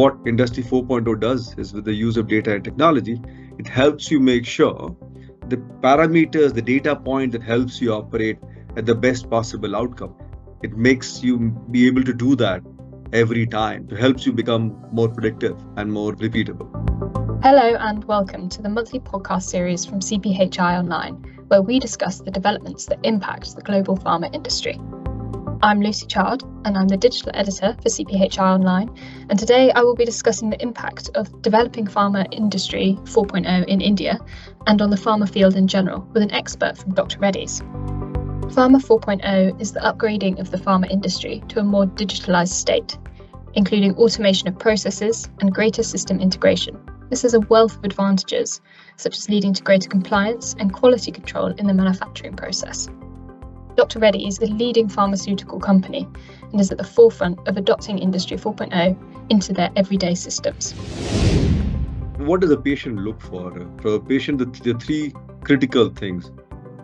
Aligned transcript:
what 0.00 0.16
Industry 0.24 0.62
4.0 0.62 1.20
does 1.20 1.54
is 1.58 1.74
with 1.74 1.84
the 1.84 1.92
use 1.92 2.16
of 2.16 2.26
data 2.26 2.54
and 2.54 2.64
technology, 2.64 3.20
it 3.58 3.66
helps 3.66 4.10
you 4.10 4.18
make 4.18 4.46
sure 4.46 4.96
the 5.48 5.58
parameters, 5.82 6.54
the 6.54 6.62
data 6.62 6.96
point 6.96 7.32
that 7.32 7.42
helps 7.42 7.82
you 7.82 7.92
operate 7.92 8.38
at 8.78 8.86
the 8.86 8.94
best 8.94 9.28
possible 9.28 9.76
outcome. 9.76 10.14
It 10.62 10.74
makes 10.74 11.22
you 11.22 11.50
be 11.70 11.86
able 11.86 12.02
to 12.04 12.14
do 12.14 12.34
that 12.36 12.62
every 13.12 13.46
time. 13.46 13.88
It 13.90 13.98
helps 13.98 14.24
you 14.24 14.32
become 14.32 14.74
more 14.90 15.10
predictive 15.10 15.58
and 15.76 15.92
more 15.92 16.14
repeatable. 16.14 16.70
Hello, 17.42 17.76
and 17.78 18.02
welcome 18.04 18.48
to 18.48 18.62
the 18.62 18.70
monthly 18.70 19.00
podcast 19.00 19.42
series 19.42 19.84
from 19.84 20.00
CPHI 20.00 20.78
Online, 20.78 21.16
where 21.48 21.60
we 21.60 21.78
discuss 21.78 22.20
the 22.20 22.30
developments 22.30 22.86
that 22.86 23.00
impact 23.02 23.54
the 23.54 23.60
global 23.60 23.98
pharma 23.98 24.34
industry. 24.34 24.80
I'm 25.62 25.82
Lucy 25.82 26.06
Chard, 26.06 26.42
and 26.64 26.78
I'm 26.78 26.88
the 26.88 26.96
digital 26.96 27.32
editor 27.34 27.76
for 27.82 27.90
CPHI 27.90 28.38
Online. 28.38 28.88
And 29.28 29.38
today 29.38 29.70
I 29.72 29.82
will 29.82 29.94
be 29.94 30.06
discussing 30.06 30.48
the 30.48 30.62
impact 30.62 31.10
of 31.14 31.42
developing 31.42 31.84
pharma 31.84 32.26
industry 32.32 32.96
4.0 33.02 33.66
in 33.66 33.82
India 33.82 34.18
and 34.66 34.80
on 34.80 34.88
the 34.88 34.96
pharma 34.96 35.30
field 35.30 35.56
in 35.56 35.68
general 35.68 36.00
with 36.14 36.22
an 36.22 36.30
expert 36.30 36.78
from 36.78 36.94
Dr. 36.94 37.18
Reddy's. 37.18 37.60
Pharma 37.60 38.82
4.0 38.82 39.60
is 39.60 39.72
the 39.72 39.80
upgrading 39.80 40.40
of 40.40 40.50
the 40.50 40.56
pharma 40.56 40.90
industry 40.90 41.42
to 41.48 41.60
a 41.60 41.62
more 41.62 41.84
digitalised 41.84 42.54
state, 42.54 42.96
including 43.52 43.94
automation 43.96 44.48
of 44.48 44.58
processes 44.58 45.28
and 45.40 45.52
greater 45.52 45.82
system 45.82 46.20
integration. 46.20 46.80
This 47.10 47.20
has 47.20 47.34
a 47.34 47.40
wealth 47.40 47.76
of 47.76 47.84
advantages, 47.84 48.62
such 48.96 49.18
as 49.18 49.28
leading 49.28 49.52
to 49.52 49.62
greater 49.62 49.90
compliance 49.90 50.56
and 50.58 50.72
quality 50.72 51.12
control 51.12 51.48
in 51.48 51.66
the 51.66 51.74
manufacturing 51.74 52.34
process. 52.34 52.88
Dr. 53.76 53.98
Reddy 53.98 54.26
is 54.26 54.38
a 54.38 54.46
leading 54.46 54.88
pharmaceutical 54.88 55.58
company 55.60 56.08
and 56.52 56.60
is 56.60 56.70
at 56.70 56.78
the 56.78 56.84
forefront 56.84 57.38
of 57.46 57.56
adopting 57.56 57.98
Industry 57.98 58.36
4.0 58.36 58.96
into 59.30 59.52
their 59.52 59.70
everyday 59.76 60.14
systems. 60.14 60.72
What 62.18 62.40
does 62.40 62.50
a 62.50 62.56
patient 62.56 62.98
look 62.98 63.20
for? 63.20 63.50
For 63.80 63.94
a 63.94 64.00
patient, 64.00 64.38
the, 64.38 64.44
the 64.44 64.78
three 64.78 65.14
critical 65.42 65.88
things. 65.88 66.30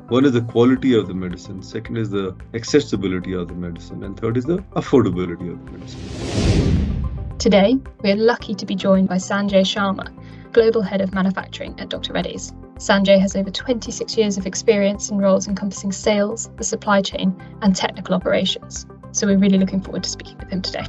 One 0.09 0.25
is 0.25 0.33
the 0.33 0.41
quality 0.41 0.95
of 0.97 1.09
the 1.09 1.15
medicine, 1.15 1.63
second 1.63 1.97
is 1.97 2.11
the 2.11 2.37
accessibility 2.55 3.33
of 3.33 3.49
the 3.49 3.55
medicine, 3.55 4.05
and 4.05 4.19
third 4.19 4.37
is 4.37 4.45
the 4.45 4.59
affordability 4.77 5.51
of 5.53 5.65
the 5.65 5.73
medicine. 5.73 7.37
Today, 7.39 7.77
we 8.03 8.13
are 8.13 8.17
lucky 8.17 8.55
to 8.55 8.65
be 8.65 8.75
joined 8.75 9.09
by 9.09 9.17
Sanjay 9.17 9.63
Sharma, 9.63 10.13
Global 10.53 10.81
Head 10.81 11.01
of 11.01 11.13
Manufacturing 11.13 11.79
at 11.81 11.89
Dr. 11.89 12.13
Reddy's. 12.13 12.53
Sanjay 12.77 13.19
has 13.19 13.35
over 13.35 13.51
26 13.51 14.19
years 14.19 14.37
of 14.37 14.47
experience 14.47 15.09
in 15.11 15.17
roles 15.17 15.49
encompassing 15.49 15.93
sales, 15.93 16.51
the 16.59 16.65
supply 16.65 17.01
chain, 17.01 17.35
and 17.63 17.75
technical 17.75 18.15
operations. 18.15 18.87
So 19.13 19.27
we're 19.27 19.39
really 19.39 19.59
looking 19.59 19.81
forward 19.81 20.03
to 20.05 20.11
speaking 20.11 20.37
with 20.37 20.51
him 20.51 20.61
today. 20.61 20.85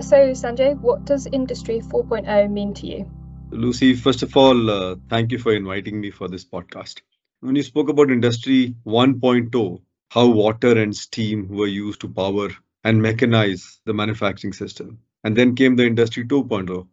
So, 0.00 0.30
Sanjay, 0.30 0.78
what 0.78 1.04
does 1.04 1.26
Industry 1.26 1.80
4.0 1.80 2.50
mean 2.52 2.72
to 2.74 2.86
you? 2.86 3.10
Lucy, 3.50 3.94
first 3.94 4.22
of 4.22 4.36
all, 4.36 4.70
uh, 4.70 4.94
thank 5.08 5.32
you 5.32 5.38
for 5.38 5.52
inviting 5.52 6.00
me 6.00 6.12
for 6.12 6.28
this 6.28 6.44
podcast. 6.44 7.00
When 7.40 7.56
you 7.56 7.64
spoke 7.64 7.88
about 7.88 8.12
Industry 8.12 8.76
1.0, 8.86 9.82
how 10.10 10.28
water 10.28 10.80
and 10.80 10.94
steam 10.94 11.48
were 11.48 11.66
used 11.66 12.00
to 12.02 12.08
power 12.08 12.50
and 12.84 13.00
mechanize 13.00 13.78
the 13.84 13.94
manufacturing 13.94 14.52
system, 14.52 15.00
and 15.26 15.34
then 15.36 15.56
came 15.56 15.74
the 15.74 15.84
Industry 15.84 16.24
2.0, 16.24 16.86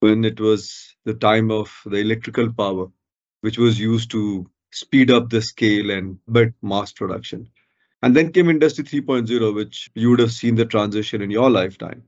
when 0.00 0.24
it 0.24 0.40
was 0.40 0.96
the 1.04 1.14
time 1.14 1.52
of 1.52 1.70
the 1.86 1.98
electrical 1.98 2.52
power, 2.52 2.88
which 3.42 3.58
was 3.58 3.78
used 3.78 4.10
to 4.10 4.50
speed 4.72 5.08
up 5.08 5.30
the 5.30 5.40
scale 5.40 5.92
and 5.92 6.18
but 6.26 6.48
mass 6.62 6.90
production. 6.90 7.48
And 8.02 8.16
then 8.16 8.32
came 8.32 8.50
Industry 8.50 8.82
3.0, 8.82 9.54
which 9.54 9.88
you 9.94 10.10
would 10.10 10.18
have 10.18 10.32
seen 10.32 10.56
the 10.56 10.64
transition 10.64 11.22
in 11.22 11.30
your 11.30 11.48
lifetime, 11.48 12.02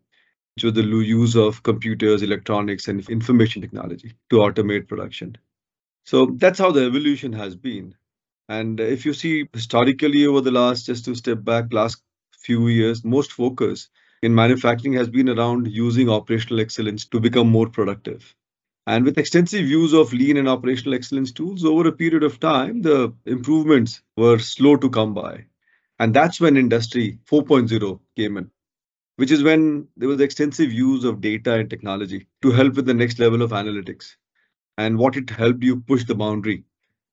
which 0.57 0.65
was 0.65 0.73
the 0.73 0.83
use 0.83 1.37
of 1.37 1.63
computers, 1.63 2.23
electronics, 2.23 2.89
and 2.89 3.09
information 3.09 3.63
technology 3.63 4.15
to 4.31 4.39
automate 4.39 4.89
production. 4.89 5.39
So 6.03 6.27
that's 6.39 6.59
how 6.59 6.73
the 6.73 6.85
evolution 6.85 7.33
has 7.35 7.55
been. 7.55 7.95
And 8.49 8.81
if 8.81 9.07
you 9.07 9.15
see 9.15 9.49
historically 9.53 10.27
over 10.27 10.41
the 10.41 10.51
last, 10.51 10.87
just 10.87 11.05
to 11.05 11.15
step 11.15 11.45
back, 11.45 11.73
last 11.73 12.03
few 12.33 12.67
years, 12.67 13.05
most 13.05 13.31
focus 13.31 13.91
in 14.23 14.35
manufacturing 14.35 14.95
has 14.95 15.09
been 15.11 15.29
around 15.29 15.67
using 15.69 16.09
operational 16.09 16.61
excellence 16.61 17.05
to 17.07 17.21
become 17.21 17.49
more 17.51 17.69
productive. 17.69 18.35
And 18.87 19.05
with 19.05 19.19
extensive 19.19 19.67
use 19.67 19.93
of 19.93 20.13
lean 20.13 20.37
and 20.37 20.49
operational 20.49 20.95
excellence 20.95 21.33
tools 21.33 21.65
over 21.65 21.89
a 21.89 21.93
period 21.93 22.23
of 22.23 22.41
time, 22.41 22.83
the 22.83 23.13
improvements 23.27 24.03
were 24.17 24.39
slow 24.39 24.77
to 24.77 24.91
come 24.91 25.15
by. 25.15 25.47
And 25.99 26.15
that's 26.15 26.41
when 26.41 26.57
Industry 26.57 27.19
4.0 27.31 28.01
came 28.17 28.37
in, 28.37 28.51
which 29.17 29.31
is 29.31 29.43
when 29.43 29.89
there 29.97 30.09
was 30.09 30.21
extensive 30.21 30.73
use 30.73 31.05
of 31.05 31.21
data 31.21 31.55
and 31.55 31.71
technology 31.71 32.27
to 32.43 32.51
help 32.51 32.75
with 32.75 32.87
the 32.87 32.95
next 32.95 33.19
level 33.19 33.43
of 33.43 33.51
analytics 33.51 34.17
and 34.79 34.99
what 34.99 35.17
it 35.17 35.31
helped 35.31 35.63
you 35.63 35.81
push 35.81 36.05
the 36.05 36.15
boundary 36.15 36.65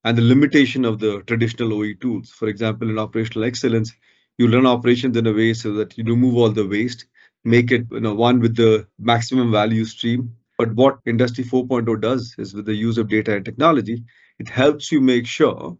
and 0.04 0.16
the 0.16 0.22
limitation 0.22 0.84
of 0.84 0.98
the 0.98 1.22
traditional 1.22 1.72
OE 1.74 1.94
tools. 1.94 2.30
For 2.30 2.48
example, 2.48 2.88
in 2.90 2.98
operational 2.98 3.44
excellence, 3.44 3.92
you 4.40 4.50
run 4.50 4.66
operations 4.66 5.18
in 5.18 5.26
a 5.26 5.32
way 5.34 5.52
so 5.52 5.74
that 5.74 5.96
you 5.98 6.04
remove 6.04 6.36
all 6.36 6.50
the 6.50 6.66
waste, 6.66 7.04
make 7.44 7.70
it 7.70 7.86
you 7.90 8.00
know, 8.00 8.14
one 8.14 8.40
with 8.40 8.56
the 8.56 8.86
maximum 8.98 9.52
value 9.52 9.84
stream. 9.84 10.34
But 10.56 10.72
what 10.74 10.98
Industry 11.04 11.44
4.0 11.44 12.00
does 12.00 12.34
is 12.38 12.54
with 12.54 12.64
the 12.64 12.74
use 12.74 12.96
of 12.96 13.08
data 13.08 13.36
and 13.36 13.44
technology, 13.44 14.02
it 14.38 14.48
helps 14.48 14.90
you 14.90 15.00
make 15.02 15.26
sure 15.26 15.76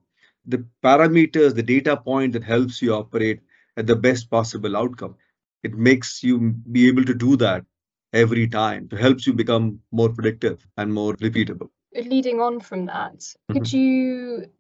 the 0.46 0.62
parameters, 0.84 1.54
the 1.54 1.62
data 1.62 1.96
point 1.96 2.34
that 2.34 2.44
helps 2.44 2.82
you 2.82 2.92
operate 2.92 3.40
at 3.78 3.86
the 3.86 3.96
best 3.96 4.30
possible 4.30 4.76
outcome. 4.76 5.14
It 5.62 5.74
makes 5.74 6.22
you 6.22 6.54
be 6.70 6.86
able 6.88 7.04
to 7.04 7.14
do 7.14 7.36
that 7.36 7.64
every 8.12 8.46
time. 8.46 8.88
It 8.92 8.98
helps 8.98 9.26
you 9.26 9.32
become 9.32 9.80
more 9.90 10.10
predictive 10.10 10.66
and 10.76 10.92
more 10.92 11.14
repeatable. 11.16 11.70
Leading 11.94 12.40
on 12.40 12.60
from 12.60 12.84
that, 12.86 13.20
mm-hmm. 13.20 13.52
could 13.54 13.72
you 13.72 14.50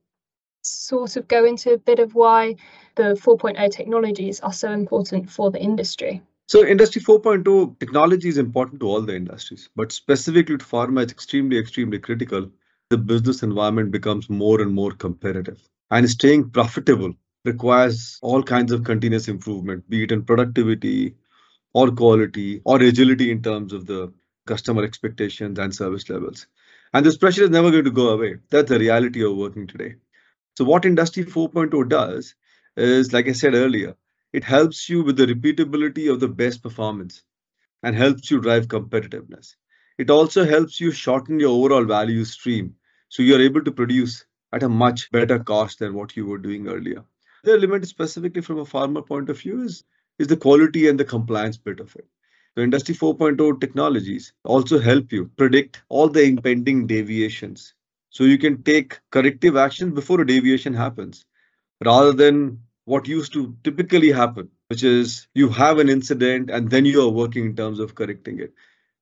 sort 0.62 1.16
of 1.16 1.28
go 1.28 1.44
into 1.44 1.72
a 1.72 1.78
bit 1.78 1.98
of 1.98 2.14
why 2.14 2.56
the 2.96 3.14
4.0 3.14 3.70
technologies 3.70 4.40
are 4.40 4.52
so 4.52 4.70
important 4.72 5.30
for 5.30 5.50
the 5.50 5.60
industry? 5.60 6.22
So, 6.48 6.66
Industry 6.66 7.00
4.0 7.00 7.78
technology 7.78 8.28
is 8.28 8.36
important 8.36 8.80
to 8.80 8.88
all 8.88 9.00
the 9.02 9.14
industries, 9.14 9.70
but 9.76 9.92
specifically 9.92 10.58
to 10.58 10.64
pharma, 10.64 11.02
it's 11.02 11.12
extremely, 11.12 11.58
extremely 11.58 11.98
critical. 12.00 12.50
The 12.88 12.98
business 12.98 13.44
environment 13.44 13.92
becomes 13.92 14.28
more 14.28 14.60
and 14.60 14.74
more 14.74 14.90
competitive, 14.90 15.62
and 15.92 16.10
staying 16.10 16.50
profitable 16.50 17.14
requires 17.44 18.18
all 18.20 18.42
kinds 18.42 18.72
of 18.72 18.82
continuous 18.82 19.28
improvement, 19.28 19.88
be 19.88 20.02
it 20.02 20.12
in 20.12 20.24
productivity 20.24 21.14
or 21.72 21.92
quality 21.92 22.60
or 22.64 22.82
agility 22.82 23.30
in 23.30 23.42
terms 23.42 23.72
of 23.72 23.86
the 23.86 24.12
customer 24.46 24.82
expectations 24.82 25.58
and 25.58 25.72
service 25.72 26.10
levels. 26.10 26.48
And 26.92 27.06
this 27.06 27.16
pressure 27.16 27.44
is 27.44 27.50
never 27.50 27.70
going 27.70 27.84
to 27.84 27.92
go 27.92 28.08
away. 28.08 28.38
That's 28.50 28.68
the 28.68 28.78
reality 28.80 29.24
of 29.24 29.36
working 29.36 29.68
today. 29.68 29.94
So, 30.60 30.66
what 30.66 30.84
Industry 30.84 31.24
4.0 31.24 31.88
does 31.88 32.34
is, 32.76 33.14
like 33.14 33.26
I 33.28 33.32
said 33.32 33.54
earlier, 33.54 33.96
it 34.34 34.44
helps 34.44 34.90
you 34.90 35.02
with 35.02 35.16
the 35.16 35.24
repeatability 35.24 36.12
of 36.12 36.20
the 36.20 36.28
best 36.28 36.62
performance 36.62 37.22
and 37.82 37.96
helps 37.96 38.30
you 38.30 38.42
drive 38.42 38.68
competitiveness. 38.68 39.56
It 39.96 40.10
also 40.10 40.44
helps 40.44 40.78
you 40.78 40.90
shorten 40.90 41.40
your 41.40 41.48
overall 41.48 41.86
value 41.86 42.26
stream. 42.26 42.74
So 43.08 43.22
you're 43.22 43.40
able 43.40 43.64
to 43.64 43.72
produce 43.72 44.26
at 44.52 44.62
a 44.62 44.68
much 44.68 45.10
better 45.10 45.38
cost 45.38 45.78
than 45.78 45.94
what 45.94 46.14
you 46.14 46.26
were 46.26 46.36
doing 46.36 46.68
earlier. 46.68 47.04
The 47.42 47.52
element 47.52 47.88
specifically 47.88 48.42
from 48.42 48.58
a 48.58 48.66
pharma 48.66 49.06
point 49.06 49.30
of 49.30 49.40
view 49.40 49.62
is, 49.62 49.84
is 50.18 50.26
the 50.26 50.36
quality 50.36 50.88
and 50.88 51.00
the 51.00 51.06
compliance 51.06 51.56
bit 51.56 51.80
of 51.80 51.96
it. 51.96 52.06
The 52.54 52.64
Industry 52.64 52.94
4.0 52.94 53.62
technologies 53.62 54.34
also 54.44 54.78
help 54.78 55.10
you 55.10 55.30
predict 55.38 55.80
all 55.88 56.10
the 56.10 56.24
impending 56.24 56.86
deviations. 56.86 57.72
So 58.10 58.24
you 58.24 58.38
can 58.38 58.62
take 58.62 59.00
corrective 59.10 59.56
action 59.56 59.94
before 59.94 60.20
a 60.20 60.26
deviation 60.26 60.74
happens 60.74 61.24
rather 61.84 62.12
than 62.12 62.60
what 62.84 63.08
used 63.08 63.32
to 63.34 63.56
typically 63.62 64.10
happen, 64.10 64.50
which 64.68 64.82
is 64.82 65.28
you 65.34 65.48
have 65.48 65.78
an 65.78 65.88
incident 65.88 66.50
and 66.50 66.68
then 66.70 66.84
you 66.84 67.02
are 67.02 67.08
working 67.08 67.46
in 67.46 67.56
terms 67.56 67.78
of 67.78 67.94
correcting 67.94 68.40
it. 68.40 68.52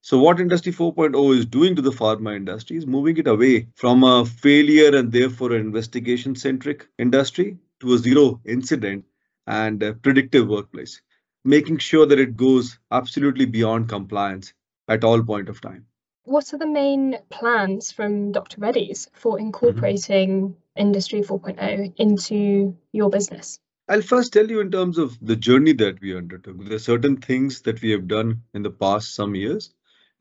So 0.00 0.18
what 0.18 0.40
Industry 0.40 0.72
4.0 0.72 1.36
is 1.36 1.46
doing 1.46 1.74
to 1.74 1.82
the 1.82 1.90
pharma 1.90 2.36
industry 2.36 2.76
is 2.76 2.86
moving 2.86 3.16
it 3.16 3.26
away 3.26 3.68
from 3.74 4.04
a 4.04 4.24
failure 4.24 4.96
and 4.96 5.10
therefore 5.10 5.52
an 5.52 5.60
investigation 5.60 6.36
centric 6.36 6.88
industry 6.98 7.58
to 7.80 7.94
a 7.94 7.98
zero 7.98 8.40
incident 8.44 9.04
and 9.46 9.80
predictive 10.02 10.46
workplace, 10.46 11.00
making 11.44 11.78
sure 11.78 12.06
that 12.06 12.20
it 12.20 12.36
goes 12.36 12.78
absolutely 12.92 13.46
beyond 13.46 13.88
compliance 13.88 14.52
at 14.86 15.02
all 15.02 15.22
point 15.22 15.48
of 15.48 15.60
time. 15.60 15.86
What 16.28 16.52
are 16.52 16.58
the 16.58 16.66
main 16.66 17.16
plans 17.30 17.90
from 17.90 18.32
Dr. 18.32 18.60
Reddy's 18.60 19.08
for 19.14 19.36
mm-hmm. 19.36 19.46
incorporating 19.46 20.50
mm-hmm. 20.50 20.58
Industry 20.76 21.22
4.0 21.22 21.94
into 21.96 22.76
your 22.92 23.08
business? 23.08 23.58
I'll 23.88 24.02
first 24.02 24.34
tell 24.34 24.46
you 24.46 24.60
in 24.60 24.70
terms 24.70 24.98
of 24.98 25.16
the 25.22 25.34
journey 25.34 25.72
that 25.72 25.98
we 26.02 26.14
undertook. 26.14 26.62
There 26.62 26.76
are 26.76 26.78
certain 26.78 27.16
things 27.16 27.62
that 27.62 27.80
we 27.80 27.92
have 27.92 28.06
done 28.08 28.42
in 28.52 28.62
the 28.62 28.70
past 28.70 29.14
some 29.14 29.34
years 29.34 29.72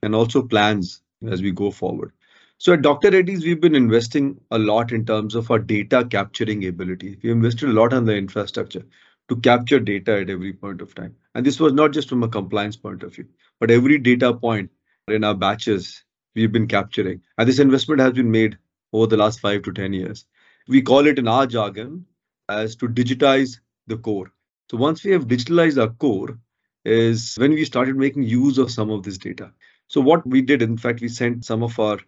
and 0.02 0.16
also 0.16 0.42
plans 0.42 1.02
as 1.30 1.42
we 1.42 1.52
go 1.52 1.72
forward. 1.72 2.14
So 2.58 2.72
at 2.72 2.84
Dr. 2.84 3.12
Reddy's, 3.12 3.44
we've 3.44 3.60
been 3.60 3.76
investing 3.76 4.40
a 4.52 4.58
lot 4.58 4.94
in 4.94 5.06
terms 5.06 5.36
of 5.36 5.52
our 5.52 5.60
data 5.60 6.08
capturing 6.10 6.66
ability. 6.68 7.18
We 7.22 7.32
invested 7.32 7.68
a 7.68 7.74
lot 7.74 7.92
on 7.92 8.06
the 8.06 8.16
infrastructure. 8.16 8.86
to 9.30 9.36
capture 9.36 9.80
data 9.80 10.22
at 10.22 10.30
every 10.30 10.54
point 10.54 10.82
of 10.82 10.96
time. 10.96 11.16
And 11.36 11.46
this 11.46 11.60
was 11.60 11.74
not 11.74 11.92
just 11.92 12.10
from 12.10 12.24
a 12.24 12.30
compliance 12.30 12.78
point 12.78 13.04
of 13.04 13.14
view, 13.14 13.26
but 13.60 13.72
every 13.72 13.98
data 13.98 14.34
point 14.34 14.70
in 15.08 15.24
our 15.24 15.36
batches 15.36 16.04
we've 16.36 16.52
been 16.52 16.68
capturing. 16.68 17.22
And 17.38 17.48
this 17.48 17.60
investment 17.60 18.02
has 18.02 18.14
been 18.14 18.32
made 18.32 18.58
over 18.94 19.08
the 19.08 19.18
last 19.18 19.40
five 19.40 19.64
to 19.64 19.74
10 19.74 19.94
years. 19.94 20.26
We 20.68 20.82
call 20.82 21.08
it 21.08 21.20
in 21.20 21.28
our 21.28 21.48
jargon 21.48 22.06
as 22.50 22.76
to 22.78 22.88
digitize 22.88 23.60
the 23.88 23.98
core. 23.98 24.32
So 24.70 24.78
once 24.78 25.04
we 25.04 25.12
have 25.12 25.28
digitalized 25.28 25.82
our 25.82 25.90
core, 25.90 26.38
is 26.86 27.36
when 27.36 27.52
we 27.52 27.66
started 27.66 27.98
making 27.98 28.24
use 28.24 28.58
of 28.58 28.72
some 28.72 28.90
of 28.90 29.04
this 29.04 29.18
data. 29.18 29.52
So 29.90 30.00
what 30.00 30.26
we 30.26 30.42
did, 30.42 30.62
in 30.62 30.78
fact, 30.78 31.02
we 31.02 31.10
sent 31.10 31.44
some 31.44 31.62
of 31.62 31.78
our 31.80 32.00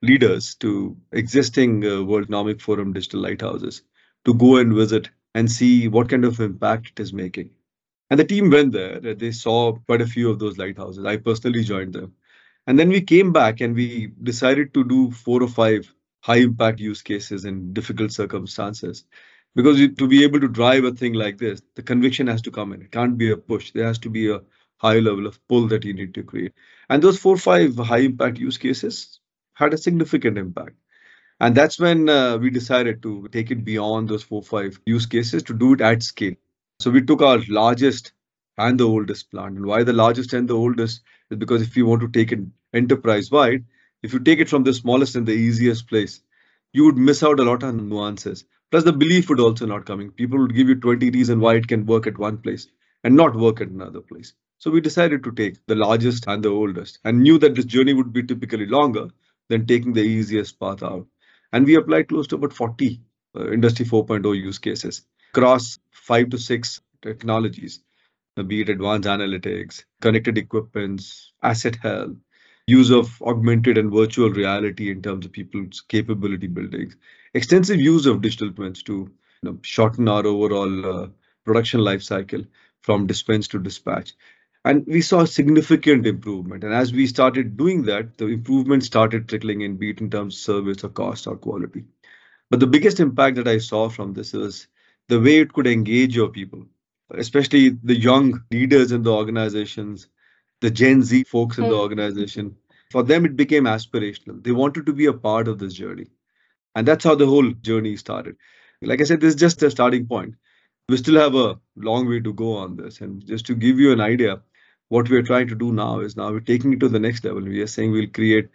leaders 0.00 0.54
to 0.56 0.96
existing 1.10 1.84
uh, 1.84 2.02
World 2.04 2.24
Economic 2.24 2.60
Forum 2.60 2.92
digital 2.92 3.20
lighthouses 3.20 3.82
to 4.24 4.34
go 4.34 4.56
and 4.56 4.72
visit 4.74 5.10
and 5.34 5.50
see 5.50 5.88
what 5.88 6.08
kind 6.08 6.24
of 6.24 6.38
impact 6.38 6.92
it 6.94 7.02
is 7.02 7.12
making. 7.12 7.50
And 8.10 8.20
the 8.20 8.24
team 8.24 8.50
went 8.50 8.72
there. 8.72 9.00
They 9.00 9.32
saw 9.32 9.72
quite 9.72 10.02
a 10.02 10.06
few 10.06 10.30
of 10.30 10.38
those 10.38 10.56
lighthouses. 10.56 11.04
I 11.04 11.16
personally 11.16 11.64
joined 11.64 11.92
them. 11.92 12.14
And 12.68 12.78
then 12.78 12.90
we 12.90 13.00
came 13.00 13.32
back 13.32 13.62
and 13.62 13.74
we 13.74 14.12
decided 14.22 14.74
to 14.74 14.84
do 14.84 15.10
four 15.10 15.42
or 15.42 15.48
five 15.48 15.90
high 16.20 16.36
impact 16.36 16.80
use 16.80 17.00
cases 17.00 17.46
in 17.46 17.72
difficult 17.72 18.12
circumstances. 18.12 19.06
Because 19.54 19.78
to 19.78 20.06
be 20.06 20.22
able 20.22 20.38
to 20.38 20.48
drive 20.48 20.84
a 20.84 20.92
thing 20.92 21.14
like 21.14 21.38
this, 21.38 21.62
the 21.76 21.82
conviction 21.82 22.26
has 22.26 22.42
to 22.42 22.50
come 22.50 22.74
in. 22.74 22.82
It 22.82 22.92
can't 22.92 23.16
be 23.16 23.30
a 23.30 23.38
push. 23.38 23.70
There 23.70 23.86
has 23.86 23.98
to 24.00 24.10
be 24.10 24.30
a 24.30 24.42
high 24.76 24.98
level 24.98 25.26
of 25.26 25.40
pull 25.48 25.66
that 25.68 25.86
you 25.86 25.94
need 25.94 26.12
to 26.12 26.22
create. 26.22 26.52
And 26.90 27.02
those 27.02 27.18
four 27.18 27.36
or 27.36 27.38
five 27.38 27.74
high 27.78 28.00
impact 28.00 28.36
use 28.36 28.58
cases 28.58 29.18
had 29.54 29.72
a 29.72 29.78
significant 29.78 30.36
impact. 30.36 30.76
And 31.40 31.54
that's 31.54 31.80
when 31.80 32.10
uh, 32.10 32.36
we 32.36 32.50
decided 32.50 33.02
to 33.04 33.28
take 33.32 33.50
it 33.50 33.64
beyond 33.64 34.10
those 34.10 34.24
four 34.24 34.42
or 34.42 34.44
five 34.44 34.78
use 34.84 35.06
cases 35.06 35.42
to 35.44 35.54
do 35.54 35.72
it 35.72 35.80
at 35.80 36.02
scale. 36.02 36.34
So 36.80 36.90
we 36.90 37.00
took 37.00 37.22
our 37.22 37.40
largest 37.48 38.12
and 38.58 38.78
the 38.78 38.86
oldest 38.86 39.30
plant. 39.30 39.56
And 39.56 39.64
why 39.64 39.84
the 39.84 39.94
largest 39.94 40.34
and 40.34 40.46
the 40.46 40.54
oldest 40.54 41.00
is 41.30 41.38
because 41.38 41.62
if 41.62 41.74
you 41.78 41.86
want 41.86 42.02
to 42.02 42.08
take 42.08 42.32
it 42.32 42.40
enterprise 42.72 43.30
wide, 43.30 43.64
if 44.02 44.12
you 44.12 44.20
take 44.20 44.38
it 44.38 44.48
from 44.48 44.64
the 44.64 44.74
smallest 44.74 45.16
and 45.16 45.26
the 45.26 45.32
easiest 45.32 45.88
place, 45.88 46.20
you 46.72 46.84
would 46.84 46.96
miss 46.96 47.22
out 47.22 47.40
a 47.40 47.44
lot 47.44 47.62
on 47.62 47.88
nuances. 47.88 48.44
Plus, 48.70 48.84
the 48.84 48.92
belief 48.92 49.28
would 49.28 49.40
also 49.40 49.66
not 49.66 49.86
coming. 49.86 50.10
People 50.10 50.38
would 50.38 50.54
give 50.54 50.68
you 50.68 50.74
20 50.74 51.10
reasons 51.10 51.40
why 51.40 51.54
it 51.54 51.68
can 51.68 51.86
work 51.86 52.06
at 52.06 52.18
one 52.18 52.38
place 52.38 52.68
and 53.04 53.16
not 53.16 53.34
work 53.34 53.60
at 53.60 53.68
another 53.68 54.00
place. 54.00 54.34
So 54.58 54.70
we 54.70 54.80
decided 54.80 55.22
to 55.24 55.32
take 55.32 55.64
the 55.66 55.74
largest 55.74 56.26
and 56.26 56.42
the 56.42 56.50
oldest 56.50 56.98
and 57.04 57.22
knew 57.22 57.38
that 57.38 57.54
this 57.54 57.64
journey 57.64 57.94
would 57.94 58.12
be 58.12 58.22
typically 58.22 58.66
longer 58.66 59.08
than 59.48 59.66
taking 59.66 59.92
the 59.92 60.02
easiest 60.02 60.58
path 60.60 60.82
out. 60.82 61.06
And 61.52 61.64
we 61.64 61.76
applied 61.76 62.08
close 62.08 62.26
to 62.28 62.36
about 62.36 62.52
40 62.52 63.00
uh, 63.36 63.50
Industry 63.52 63.86
4.0 63.86 64.36
use 64.36 64.58
cases 64.58 65.02
across 65.30 65.78
five 65.92 66.30
to 66.30 66.38
six 66.38 66.80
technologies, 67.02 67.80
be 68.46 68.60
it 68.62 68.68
advanced 68.68 69.08
analytics, 69.08 69.84
connected 70.00 70.38
equipments, 70.38 71.32
asset 71.42 71.76
health, 71.76 72.16
use 72.68 72.90
of 72.90 73.20
augmented 73.22 73.78
and 73.78 73.90
virtual 73.90 74.30
reality 74.30 74.90
in 74.90 75.00
terms 75.00 75.24
of 75.24 75.32
people's 75.32 75.80
capability 75.80 76.46
building, 76.46 76.94
extensive 77.32 77.80
use 77.80 78.04
of 78.04 78.20
digital 78.20 78.52
twins 78.52 78.82
to 78.82 78.92
you 78.92 79.50
know, 79.50 79.58
shorten 79.62 80.06
our 80.06 80.26
overall 80.26 81.04
uh, 81.04 81.08
production 81.44 81.80
life 81.80 82.02
cycle 82.02 82.44
from 82.82 83.06
dispense 83.06 83.48
to 83.48 83.58
dispatch. 83.58 84.12
And 84.66 84.84
we 84.86 85.00
saw 85.00 85.24
significant 85.24 86.06
improvement. 86.06 86.62
And 86.62 86.74
as 86.74 86.92
we 86.92 87.06
started 87.06 87.56
doing 87.56 87.84
that, 87.84 88.18
the 88.18 88.26
improvement 88.26 88.84
started 88.84 89.28
trickling 89.28 89.62
in, 89.62 89.78
be 89.78 89.90
it 89.90 90.02
in 90.02 90.10
terms 90.10 90.34
of 90.34 90.40
service 90.40 90.84
or 90.84 90.90
cost 90.90 91.26
or 91.26 91.36
quality. 91.36 91.84
But 92.50 92.60
the 92.60 92.66
biggest 92.66 93.00
impact 93.00 93.36
that 93.36 93.48
I 93.48 93.58
saw 93.58 93.88
from 93.88 94.12
this 94.12 94.34
is 94.34 94.66
the 95.08 95.20
way 95.20 95.38
it 95.38 95.54
could 95.54 95.66
engage 95.66 96.14
your 96.14 96.28
people, 96.28 96.66
especially 97.10 97.70
the 97.70 97.98
young 97.98 98.42
leaders 98.50 98.92
in 98.92 99.02
the 99.04 99.12
organizations, 99.12 100.08
the 100.60 100.70
Gen 100.70 101.02
Z 101.02 101.24
folks 101.24 101.58
in 101.58 101.64
the 101.64 101.70
hmm. 101.70 101.80
organization. 101.80 102.56
For 102.90 103.02
them, 103.02 103.24
it 103.24 103.36
became 103.36 103.64
aspirational. 103.64 104.42
They 104.42 104.52
wanted 104.52 104.86
to 104.86 104.92
be 104.92 105.06
a 105.06 105.12
part 105.12 105.46
of 105.46 105.58
this 105.58 105.74
journey. 105.74 106.06
And 106.74 106.86
that's 106.86 107.04
how 107.04 107.14
the 107.14 107.26
whole 107.26 107.50
journey 107.50 107.96
started. 107.96 108.36
Like 108.82 109.00
I 109.00 109.04
said, 109.04 109.20
this 109.20 109.34
is 109.34 109.40
just 109.40 109.62
a 109.62 109.70
starting 109.70 110.06
point. 110.06 110.34
We 110.88 110.96
still 110.96 111.20
have 111.20 111.34
a 111.34 111.58
long 111.76 112.08
way 112.08 112.20
to 112.20 112.32
go 112.32 112.56
on 112.56 112.76
this. 112.76 113.00
And 113.00 113.26
just 113.26 113.46
to 113.46 113.54
give 113.54 113.78
you 113.78 113.92
an 113.92 114.00
idea, 114.00 114.40
what 114.88 115.10
we're 115.10 115.22
trying 115.22 115.48
to 115.48 115.54
do 115.54 115.72
now 115.72 116.00
is 116.00 116.16
now 116.16 116.30
we're 116.30 116.40
taking 116.40 116.72
it 116.72 116.80
to 116.80 116.88
the 116.88 116.98
next 116.98 117.24
level. 117.24 117.42
We 117.42 117.60
are 117.60 117.66
saying 117.66 117.92
we'll 117.92 118.08
create 118.08 118.48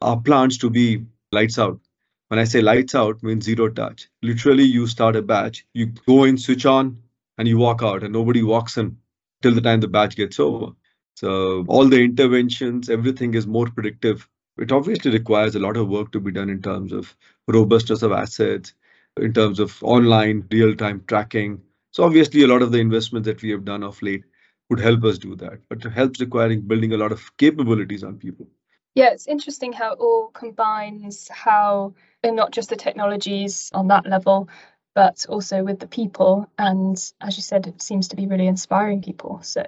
our 0.00 0.20
plants 0.20 0.58
to 0.58 0.70
be 0.70 1.04
lights 1.32 1.58
out. 1.58 1.80
When 2.28 2.38
I 2.38 2.44
say 2.44 2.60
lights 2.60 2.94
out, 2.94 3.22
means 3.22 3.44
zero 3.44 3.68
touch. 3.68 4.08
Literally, 4.22 4.64
you 4.64 4.86
start 4.86 5.16
a 5.16 5.22
batch, 5.22 5.66
you 5.74 5.86
go 5.86 6.24
in, 6.24 6.38
switch 6.38 6.64
on, 6.66 7.02
and 7.36 7.48
you 7.48 7.58
walk 7.58 7.82
out, 7.82 8.02
and 8.02 8.12
nobody 8.12 8.42
walks 8.42 8.78
in 8.78 8.96
till 9.42 9.54
the 9.54 9.60
time 9.60 9.80
the 9.80 9.88
batch 9.88 10.16
gets 10.16 10.38
over. 10.40 10.72
So 11.14 11.64
all 11.68 11.88
the 11.88 12.02
interventions, 12.02 12.88
everything 12.88 13.34
is 13.34 13.46
more 13.46 13.66
predictive. 13.66 14.28
It 14.58 14.72
obviously 14.72 15.10
requires 15.10 15.54
a 15.54 15.60
lot 15.60 15.76
of 15.76 15.88
work 15.88 16.12
to 16.12 16.20
be 16.20 16.32
done 16.32 16.50
in 16.50 16.62
terms 16.62 16.92
of 16.92 17.14
robustness 17.46 18.02
of 18.02 18.12
assets, 18.12 18.74
in 19.18 19.32
terms 19.32 19.60
of 19.60 19.82
online 19.82 20.46
real-time 20.50 21.04
tracking. 21.06 21.62
So 21.90 22.04
obviously 22.04 22.42
a 22.42 22.46
lot 22.46 22.62
of 22.62 22.72
the 22.72 22.78
investments 22.78 23.26
that 23.26 23.42
we 23.42 23.50
have 23.50 23.64
done 23.64 23.82
of 23.82 24.00
late 24.02 24.24
would 24.70 24.80
help 24.80 25.04
us 25.04 25.18
do 25.18 25.36
that, 25.36 25.60
but 25.68 25.84
it 25.84 25.90
helps 25.90 26.20
requiring 26.20 26.62
building 26.62 26.92
a 26.92 26.96
lot 26.96 27.12
of 27.12 27.36
capabilities 27.36 28.04
on 28.04 28.18
people. 28.18 28.46
Yeah, 28.94 29.10
it's 29.10 29.26
interesting 29.26 29.72
how 29.72 29.92
it 29.92 29.98
all 30.00 30.28
combines 30.28 31.28
how 31.28 31.94
and 32.22 32.36
not 32.36 32.52
just 32.52 32.68
the 32.68 32.76
technologies 32.76 33.70
on 33.74 33.88
that 33.88 34.06
level, 34.06 34.48
but 34.94 35.24
also 35.28 35.62
with 35.62 35.78
the 35.80 35.86
people. 35.86 36.50
And 36.58 36.96
as 37.20 37.36
you 37.36 37.42
said, 37.42 37.66
it 37.66 37.82
seems 37.82 38.08
to 38.08 38.16
be 38.16 38.26
really 38.26 38.46
inspiring 38.46 39.02
people. 39.02 39.40
So 39.42 39.62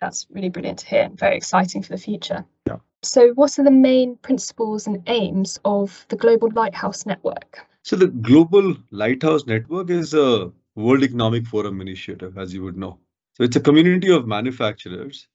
that's 0.00 0.26
really 0.30 0.48
brilliant 0.48 0.78
to 0.80 0.86
hear 0.86 1.02
and 1.02 1.18
very 1.18 1.36
exciting 1.36 1.82
for 1.82 1.92
the 1.92 1.98
future. 1.98 2.44
Yeah. 2.66 2.76
So, 3.02 3.32
what 3.34 3.58
are 3.58 3.64
the 3.64 3.70
main 3.70 4.16
principles 4.16 4.86
and 4.86 5.02
aims 5.06 5.58
of 5.64 6.04
the 6.08 6.16
Global 6.16 6.50
Lighthouse 6.50 7.06
Network? 7.06 7.66
So, 7.82 7.96
the 7.96 8.08
Global 8.08 8.76
Lighthouse 8.90 9.46
Network 9.46 9.90
is 9.90 10.14
a 10.14 10.50
World 10.74 11.02
Economic 11.02 11.46
Forum 11.46 11.80
initiative, 11.80 12.38
as 12.38 12.52
you 12.52 12.62
would 12.62 12.76
know. 12.76 12.98
So, 13.34 13.44
it's 13.44 13.56
a 13.56 13.60
community 13.60 14.12
of 14.12 14.26
manufacturers 14.26 15.28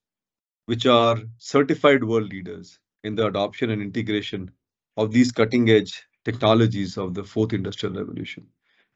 which 0.65 0.85
are 0.85 1.17
certified 1.37 2.03
world 2.03 2.31
leaders 2.31 2.79
in 3.03 3.15
the 3.15 3.27
adoption 3.27 3.69
and 3.69 3.81
integration 3.81 4.51
of 4.97 5.11
these 5.11 5.31
cutting 5.31 5.69
edge 5.69 6.03
technologies 6.23 6.97
of 6.97 7.13
the 7.13 7.23
fourth 7.23 7.53
industrial 7.53 7.95
revolution. 7.95 8.47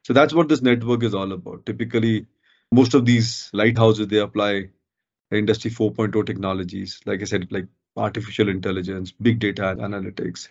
So, 0.04 0.12
that's 0.12 0.34
what 0.34 0.48
this 0.48 0.62
network 0.62 1.02
is 1.02 1.14
all 1.14 1.32
about. 1.32 1.66
Typically, 1.66 2.26
most 2.72 2.94
of 2.94 3.04
these 3.04 3.50
lighthouses 3.52 4.06
they 4.06 4.18
apply 4.18 4.70
industry 5.38 5.70
4.0 5.70 6.24
technologies 6.26 7.00
like 7.06 7.20
i 7.22 7.24
said 7.24 7.46
like 7.50 7.66
artificial 7.96 8.48
intelligence 8.48 9.12
big 9.12 9.38
data 9.38 9.70
and 9.70 9.80
analytics 9.80 10.48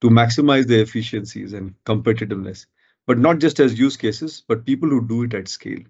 to 0.00 0.10
maximize 0.10 0.66
their 0.66 0.82
efficiencies 0.82 1.52
and 1.52 1.74
competitiveness. 1.84 2.66
But 3.06 3.18
not 3.18 3.38
just 3.38 3.58
as 3.60 3.78
use 3.78 3.96
cases 3.96 4.44
but 4.46 4.66
people 4.66 4.88
who 4.88 5.06
do 5.06 5.24
it 5.24 5.34
at 5.34 5.48
scale. 5.48 5.80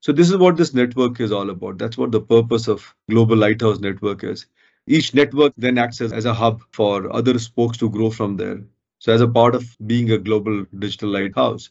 So 0.00 0.12
this 0.12 0.30
is 0.30 0.36
what 0.36 0.56
this 0.56 0.74
network 0.74 1.20
is 1.20 1.32
all 1.32 1.50
about. 1.50 1.78
That's 1.78 1.96
what 1.98 2.12
the 2.12 2.20
purpose 2.20 2.68
of 2.68 2.94
global 3.10 3.36
lighthouse 3.36 3.80
network 3.80 4.24
is. 4.24 4.46
Each 4.86 5.14
network 5.14 5.54
then 5.56 5.78
acts 5.78 6.00
as, 6.00 6.12
as 6.12 6.26
a 6.26 6.34
hub 6.34 6.62
for 6.72 7.12
other 7.14 7.38
spokes 7.38 7.78
to 7.78 7.90
grow 7.90 8.10
from 8.10 8.36
there. 8.36 8.62
So 8.98 9.12
as 9.12 9.20
a 9.20 9.28
part 9.28 9.54
of 9.54 9.76
being 9.86 10.10
a 10.10 10.18
global 10.18 10.66
digital 10.78 11.10
lighthouse 11.10 11.70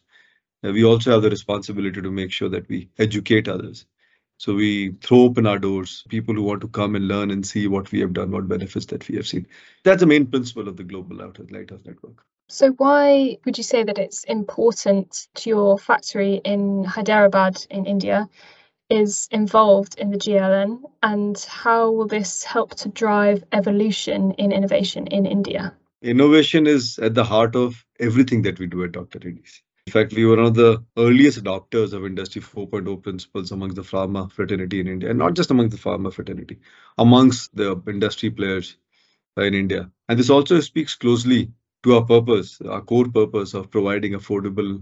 we 0.64 0.84
also 0.86 1.12
have 1.12 1.22
the 1.22 1.30
responsibility 1.30 2.02
to 2.02 2.12
make 2.12 2.32
sure 2.32 2.50
that 2.50 2.68
we 2.70 2.90
educate 2.98 3.48
others 3.48 3.86
so 4.44 4.54
we 4.54 4.92
throw 5.02 5.22
open 5.22 5.48
our 5.48 5.58
doors, 5.58 6.04
people 6.10 6.36
who 6.36 6.44
want 6.44 6.60
to 6.60 6.68
come 6.68 6.98
and 6.98 7.08
learn 7.08 7.32
and 7.32 7.48
see 7.48 7.66
what 7.68 7.90
we 7.94 8.02
have 8.02 8.12
done, 8.12 8.30
what 8.30 8.50
benefits 8.50 8.86
that 8.88 9.08
we 9.08 9.16
have 9.16 9.26
seen. 9.26 9.48
That's 9.86 10.02
the 10.02 10.06
main 10.06 10.26
principle 10.26 10.68
of 10.68 10.76
the 10.76 10.84
Global 10.84 11.16
Lighthouse 11.16 11.86
Network. 11.86 12.26
So 12.50 12.72
why 12.72 13.38
would 13.46 13.58
you 13.58 13.64
say 13.64 13.86
that 13.86 13.98
it's 13.98 14.26
important 14.26 15.30
to 15.36 15.50
your 15.50 15.80
factory 15.80 16.42
in 16.44 16.84
Hyderabad 16.84 17.66
in 17.70 17.86
India 17.86 18.28
is 18.90 19.30
involved 19.32 19.98
in 19.98 20.12
the 20.12 20.18
GLN 20.18 20.82
and 21.02 21.40
how 21.50 21.92
will 21.92 22.08
this 22.08 22.44
help 22.44 22.76
to 22.76 22.90
drive 22.90 23.46
evolution 23.54 24.34
in 24.34 24.52
innovation 24.52 25.08
in 25.08 25.26
India? 25.26 25.74
Innovation 26.02 26.68
is 26.68 27.00
at 27.00 27.14
the 27.14 27.24
heart 27.24 27.56
of 27.56 27.86
everything 27.98 28.42
that 28.42 28.60
we 28.60 28.68
do 28.68 28.84
at 28.84 28.92
Dr. 28.92 29.20
Reddy's. 29.24 29.64
In 29.86 29.92
fact, 29.92 30.14
we 30.14 30.26
were 30.26 30.38
one 30.38 30.46
of 30.46 30.54
the 30.54 30.84
earliest 30.98 31.44
adopters 31.44 31.92
of 31.92 32.06
Industry 32.06 32.42
4.0 32.42 33.04
principles 33.04 33.52
amongst 33.52 33.76
the 33.76 33.82
pharma 33.82 34.32
fraternity 34.32 34.80
in 34.80 34.88
India, 34.88 35.10
and 35.10 35.20
not 35.20 35.34
just 35.34 35.52
among 35.52 35.70
the 35.70 35.78
pharma 35.78 36.12
fraternity, 36.12 36.60
amongst 36.98 37.54
the 37.54 37.82
industry 37.88 38.30
players 38.30 38.78
uh, 39.38 39.42
in 39.42 39.54
India. 39.54 39.92
And 40.08 40.18
this 40.18 40.30
also 40.30 40.62
speaks 40.62 40.96
closely 40.96 41.52
to 41.84 41.96
our 41.96 42.06
purpose, 42.06 42.62
our 42.62 42.82
core 42.82 43.10
purpose 43.10 43.54
of 43.54 43.70
providing 43.70 44.14
affordable 44.14 44.82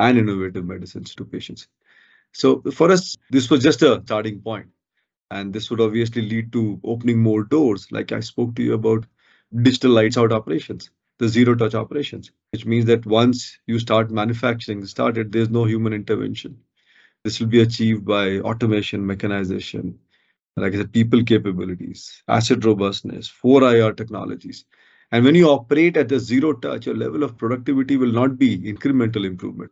and 0.00 0.18
innovative 0.18 0.64
medicines 0.64 1.14
to 1.14 1.24
patients. 1.24 1.68
So 2.32 2.60
for 2.72 2.90
us, 2.90 3.16
this 3.30 3.50
was 3.50 3.62
just 3.62 3.82
a 3.82 4.02
starting 4.04 4.40
point, 4.40 4.66
and 5.30 5.52
this 5.52 5.70
would 5.70 5.80
obviously 5.80 6.22
lead 6.22 6.52
to 6.54 6.80
opening 6.82 7.22
more 7.22 7.44
doors, 7.44 7.92
like 7.92 8.10
I 8.10 8.18
spoke 8.20 8.56
to 8.56 8.64
you 8.64 8.74
about 8.74 9.06
digital 9.62 9.92
lights 9.92 10.18
out 10.18 10.32
operations 10.32 10.90
the 11.20 11.28
zero 11.28 11.54
touch 11.54 11.74
operations, 11.74 12.32
which 12.52 12.66
means 12.66 12.86
that 12.86 13.06
once 13.06 13.58
you 13.66 13.78
start 13.78 14.10
manufacturing 14.10 14.84
started, 14.86 15.30
there's 15.30 15.50
no 15.50 15.64
human 15.66 15.92
intervention. 15.92 16.58
This 17.24 17.38
will 17.38 17.48
be 17.48 17.60
achieved 17.60 18.06
by 18.06 18.38
automation, 18.40 19.06
mechanization, 19.06 19.98
like 20.56 20.74
I 20.74 20.78
said, 20.78 20.92
people 20.92 21.22
capabilities, 21.22 22.22
asset 22.26 22.64
robustness, 22.64 23.28
4IR 23.28 23.92
technologies. 23.92 24.64
And 25.12 25.24
when 25.24 25.34
you 25.34 25.48
operate 25.48 25.96
at 25.98 26.10
a 26.12 26.18
zero 26.18 26.54
touch, 26.54 26.86
your 26.86 26.96
level 26.96 27.22
of 27.22 27.36
productivity 27.36 27.98
will 27.98 28.12
not 28.12 28.38
be 28.38 28.58
incremental 28.58 29.26
improvement. 29.26 29.70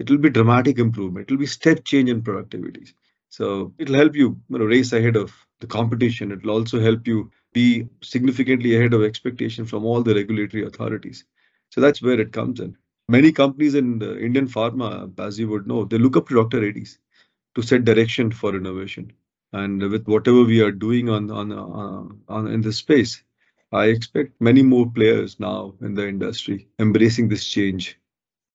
It 0.00 0.10
will 0.10 0.18
be 0.18 0.30
dramatic 0.30 0.78
improvement. 0.78 1.28
It 1.28 1.32
will 1.32 1.38
be 1.38 1.46
step 1.46 1.84
change 1.84 2.10
in 2.10 2.22
productivity. 2.22 2.86
So 3.28 3.72
it'll 3.78 3.96
help 3.96 4.16
you, 4.16 4.40
you 4.48 4.58
know, 4.58 4.64
race 4.64 4.92
ahead 4.92 5.16
of 5.16 5.32
the 5.60 5.66
competition. 5.66 6.32
It'll 6.32 6.50
also 6.50 6.80
help 6.80 7.06
you 7.06 7.30
be 7.52 7.88
significantly 8.02 8.76
ahead 8.76 8.94
of 8.94 9.02
expectation 9.02 9.64
from 9.64 9.84
all 9.84 10.02
the 10.02 10.14
regulatory 10.14 10.64
authorities. 10.64 11.24
So 11.70 11.80
that's 11.80 12.02
where 12.02 12.20
it 12.20 12.32
comes 12.32 12.60
in. 12.60 12.76
Many 13.08 13.32
companies 13.32 13.74
in 13.74 13.98
the 13.98 14.18
Indian 14.20 14.46
pharma, 14.46 15.18
as 15.18 15.38
you 15.38 15.48
would 15.48 15.66
know, 15.66 15.84
they 15.84 15.98
look 15.98 16.16
up 16.16 16.28
to 16.28 16.34
Dr. 16.34 16.60
Reddy's 16.60 16.98
to 17.54 17.62
set 17.62 17.84
direction 17.84 18.30
for 18.30 18.54
innovation. 18.54 19.12
And 19.52 19.82
with 19.90 20.06
whatever 20.06 20.44
we 20.44 20.60
are 20.60 20.70
doing 20.70 21.08
on 21.08 21.30
on, 21.30 21.52
uh, 21.52 22.32
on 22.32 22.46
in 22.46 22.60
this 22.60 22.76
space, 22.76 23.22
I 23.72 23.86
expect 23.86 24.40
many 24.40 24.62
more 24.62 24.90
players 24.90 25.40
now 25.40 25.74
in 25.80 25.94
the 25.94 26.06
industry 26.06 26.68
embracing 26.78 27.28
this 27.28 27.44
change 27.44 27.98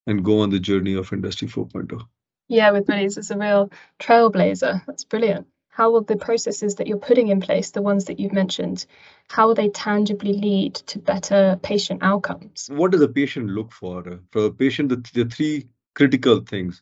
and 0.08 0.24
go 0.24 0.40
on 0.40 0.50
the 0.50 0.60
journey 0.60 0.94
of 0.94 1.12
Industry 1.12 1.48
4.0. 1.48 2.02
Yeah, 2.48 2.72
with 2.72 2.88
Reddy's, 2.88 3.18
it's 3.18 3.32
a 3.32 3.38
real 3.38 3.72
trailblazer. 4.00 4.86
That's 4.86 5.04
brilliant. 5.04 5.48
How 5.76 5.92
will 5.92 6.04
the 6.04 6.16
processes 6.16 6.76
that 6.76 6.88
you're 6.88 6.98
putting 6.98 7.28
in 7.28 7.42
place, 7.42 7.72
the 7.72 7.82
ones 7.82 8.06
that 8.06 8.18
you've 8.18 8.32
mentioned, 8.32 8.86
how 9.28 9.48
will 9.48 9.56
they 9.56 9.68
tangibly 9.68 10.32
lead 10.32 10.76
to 10.76 11.00
better 11.00 11.60
patient 11.62 12.02
outcomes? 12.02 12.70
What 12.72 12.92
does 12.92 13.02
a 13.02 13.10
patient 13.10 13.50
look 13.50 13.74
for? 13.74 14.22
For 14.32 14.46
a 14.46 14.52
patient, 14.52 14.88
the, 14.88 15.04
the 15.14 15.30
three 15.30 15.68
critical 15.94 16.40
things. 16.40 16.82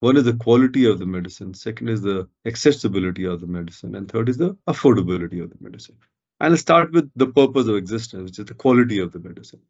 One 0.00 0.16
is 0.16 0.24
the 0.24 0.32
quality 0.32 0.86
of 0.86 0.98
the 0.98 1.04
medicine, 1.04 1.52
second 1.52 1.88
is 1.88 2.00
the 2.00 2.26
accessibility 2.46 3.26
of 3.26 3.42
the 3.42 3.46
medicine, 3.46 3.94
and 3.96 4.10
third 4.10 4.30
is 4.30 4.38
the 4.38 4.56
affordability 4.66 5.42
of 5.42 5.50
the 5.50 5.58
medicine. 5.60 5.96
And 6.40 6.54
I'll 6.54 6.56
start 6.56 6.90
with 6.90 7.10
the 7.14 7.26
purpose 7.26 7.68
of 7.68 7.76
existence, 7.76 8.30
which 8.30 8.38
is 8.38 8.46
the 8.46 8.54
quality 8.54 8.98
of 9.00 9.12
the 9.12 9.20
medicine. 9.20 9.60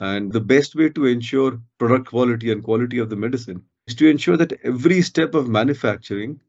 And 0.00 0.32
the 0.32 0.40
best 0.40 0.74
way 0.74 0.88
to 0.88 1.06
ensure 1.06 1.60
product 1.78 2.08
quality 2.08 2.50
and 2.50 2.64
quality 2.64 2.98
of 2.98 3.08
the 3.08 3.14
medicine 3.14 3.62
is 3.86 3.94
to 3.94 4.08
ensure 4.08 4.36
that 4.36 4.52
every 4.64 5.00
step 5.00 5.36
of 5.36 5.48
manufacturing 5.48 6.40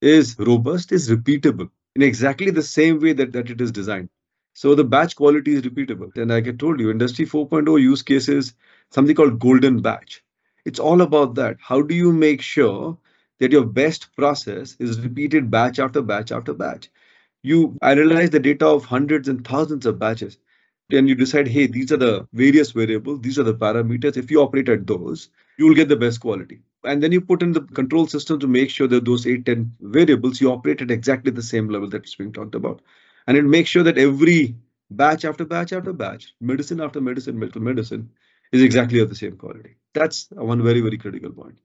is 0.00 0.36
robust, 0.38 0.92
is 0.92 1.10
repeatable 1.10 1.70
in 1.96 2.02
exactly 2.02 2.50
the 2.50 2.62
same 2.62 3.00
way 3.00 3.12
that, 3.12 3.32
that 3.32 3.50
it 3.50 3.60
is 3.60 3.72
designed. 3.72 4.08
So 4.54 4.74
the 4.74 4.84
batch 4.84 5.16
quality 5.16 5.54
is 5.54 5.62
repeatable. 5.62 6.14
And 6.16 6.30
like 6.30 6.48
I 6.48 6.52
told 6.52 6.80
you, 6.80 6.90
Industry 6.90 7.26
4.0 7.26 7.80
use 7.80 8.02
cases 8.02 8.54
something 8.90 9.14
called 9.14 9.38
golden 9.38 9.80
batch. 9.80 10.22
It's 10.64 10.78
all 10.78 11.00
about 11.00 11.34
that. 11.36 11.56
How 11.60 11.82
do 11.82 11.94
you 11.94 12.12
make 12.12 12.42
sure 12.42 12.98
that 13.38 13.52
your 13.52 13.64
best 13.64 14.14
process 14.16 14.76
is 14.78 15.00
repeated 15.00 15.50
batch 15.50 15.78
after 15.78 16.02
batch 16.02 16.32
after 16.32 16.52
batch? 16.52 16.90
You 17.42 17.78
analyze 17.80 18.30
the 18.30 18.40
data 18.40 18.66
of 18.66 18.84
hundreds 18.84 19.28
and 19.28 19.46
thousands 19.46 19.86
of 19.86 19.98
batches 19.98 20.38
then 20.90 21.06
you 21.06 21.14
decide, 21.14 21.46
hey, 21.46 21.66
these 21.66 21.92
are 21.92 21.96
the 21.96 22.26
various 22.32 22.72
variables, 22.72 23.20
these 23.20 23.38
are 23.38 23.44
the 23.44 23.54
parameters. 23.54 24.16
If 24.16 24.30
you 24.30 24.40
operate 24.42 24.68
at 24.68 24.86
those, 24.86 25.30
you 25.56 25.66
will 25.66 25.74
get 25.74 25.88
the 25.88 25.96
best 25.96 26.20
quality. 26.20 26.62
And 26.84 27.02
then 27.02 27.12
you 27.12 27.20
put 27.20 27.42
in 27.42 27.52
the 27.52 27.60
control 27.60 28.06
system 28.06 28.38
to 28.40 28.46
make 28.46 28.70
sure 28.70 28.88
that 28.88 29.04
those 29.04 29.26
8, 29.26 29.44
10 29.44 29.74
variables, 29.80 30.40
you 30.40 30.50
operate 30.50 30.80
at 30.80 30.90
exactly 30.90 31.30
the 31.30 31.42
same 31.42 31.68
level 31.68 31.88
that's 31.88 32.14
being 32.14 32.32
talked 32.32 32.54
about. 32.54 32.80
And 33.26 33.36
it 33.36 33.44
makes 33.44 33.70
sure 33.70 33.82
that 33.82 33.98
every 33.98 34.56
batch 34.90 35.24
after 35.24 35.44
batch 35.44 35.72
after 35.72 35.92
batch, 35.92 36.34
medicine 36.40 36.80
after 36.80 37.00
medicine 37.00 37.42
after 37.42 37.60
medicine, 37.60 38.10
is 38.52 38.62
exactly 38.62 38.98
of 39.00 39.08
the 39.08 39.14
same 39.14 39.36
quality. 39.36 39.76
That's 39.94 40.28
one 40.30 40.62
very, 40.62 40.80
very 40.80 40.98
critical 40.98 41.30
point. 41.30 41.58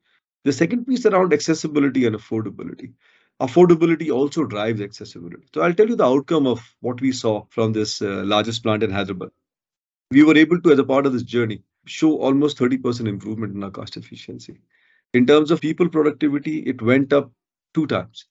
The 0.43 0.53
second 0.53 0.85
piece 0.85 1.05
around 1.05 1.33
accessibility 1.33 2.05
and 2.05 2.15
affordability 2.15 2.93
affordability 3.41 4.11
also 4.13 4.45
drives 4.45 4.81
accessibility. 4.81 5.43
So 5.53 5.61
I'll 5.61 5.73
tell 5.73 5.89
you 5.89 5.95
the 5.95 6.05
outcome 6.05 6.47
of 6.47 6.61
what 6.81 7.01
we 7.01 7.11
saw 7.11 7.45
from 7.49 7.73
this 7.73 8.01
uh, 8.01 8.23
largest 8.25 8.63
plant 8.63 8.83
in 8.83 8.91
Hyderabad. 8.91 9.29
We 10.11 10.23
were 10.23 10.37
able 10.37 10.61
to, 10.61 10.71
as 10.71 10.79
a 10.79 10.83
part 10.83 11.05
of 11.05 11.13
this 11.13 11.23
journey, 11.23 11.63
show 11.85 12.17
almost 12.17 12.57
30% 12.57 13.07
improvement 13.07 13.55
in 13.55 13.63
our 13.63 13.71
cost 13.71 13.97
efficiency. 13.97 14.57
In 15.15 15.25
terms 15.25 15.49
of 15.49 15.61
people 15.61 15.87
productivity, 15.87 16.59
it 16.71 16.81
went 16.81 17.13
up 17.13 17.31
two 17.73 17.87
times. 17.87 18.25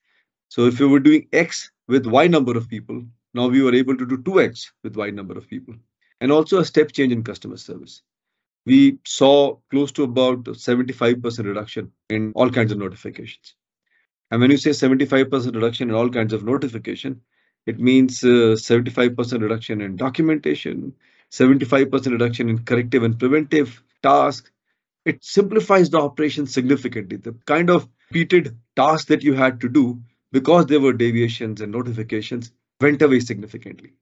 So 0.49 0.67
if 0.67 0.79
we 0.79 0.85
were 0.85 0.99
doing 0.99 1.27
X 1.33 1.71
with 1.87 2.05
Y 2.05 2.27
number 2.27 2.55
of 2.55 2.69
people, 2.69 3.03
now 3.33 3.47
we 3.47 3.63
were 3.63 3.73
able 3.73 3.97
to 3.97 4.05
do 4.05 4.17
2X 4.17 4.67
with 4.83 4.95
Y 4.95 5.09
number 5.09 5.35
of 5.35 5.49
people. 5.49 5.73
And 6.21 6.31
also 6.31 6.59
a 6.59 6.65
step 6.65 6.91
change 6.91 7.11
in 7.11 7.23
customer 7.23 7.57
service. 7.57 8.03
We 8.67 8.99
saw 9.03 9.57
close 9.71 9.91
to 9.93 10.03
about 10.03 10.43
75% 10.43 11.45
reduction 11.45 11.91
in 12.11 12.33
all 12.35 12.51
kinds 12.51 12.71
of 12.71 12.77
notifications. 12.77 13.55
And 14.29 14.39
when 14.39 14.51
you 14.51 14.57
say 14.57 14.69
75% 14.69 15.55
reduction 15.55 15.89
in 15.89 15.95
all 15.95 16.09
kinds 16.09 16.33
of 16.33 16.43
notification, 16.43 17.21
it 17.65 17.79
means 17.79 18.21
75% 18.21 19.33
uh, 19.33 19.39
reduction 19.39 19.81
in 19.81 19.95
documentation, 19.95 20.93
75% 21.31 22.11
reduction 22.11 22.47
in 22.49 22.59
corrective 22.59 23.01
and 23.01 23.17
preventive 23.17 23.81
tasks. 24.03 24.51
It 25.05 25.23
simplifies 25.23 25.89
the 25.89 25.99
operation 25.99 26.47
significantly. 26.47 27.17
The 27.17 27.33
kind 27.45 27.69
of 27.69 27.87
repeated 28.11 28.57
tasks 28.75 29.05
that 29.05 29.23
you 29.23 29.33
had 29.33 29.61
to 29.61 29.69
do 29.69 30.01
because 30.31 30.65
there 30.65 30.79
were 30.79 30.93
deviations 30.93 31.61
and 31.61 31.71
notifications 31.71 32.51
went 32.81 33.01
away 33.01 33.19
significantly. 33.19 33.93